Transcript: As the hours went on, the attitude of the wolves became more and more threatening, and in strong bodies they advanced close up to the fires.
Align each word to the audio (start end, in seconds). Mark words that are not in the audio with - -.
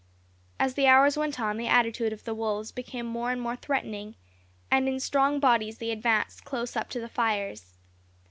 As 0.59 0.73
the 0.73 0.87
hours 0.87 1.15
went 1.15 1.39
on, 1.39 1.57
the 1.57 1.67
attitude 1.67 2.11
of 2.11 2.23
the 2.23 2.33
wolves 2.33 2.71
became 2.71 3.05
more 3.05 3.29
and 3.29 3.39
more 3.39 3.55
threatening, 3.55 4.15
and 4.71 4.87
in 4.89 4.99
strong 4.99 5.39
bodies 5.39 5.77
they 5.77 5.91
advanced 5.91 6.43
close 6.43 6.75
up 6.75 6.89
to 6.89 6.99
the 6.99 7.07
fires. 7.07 7.77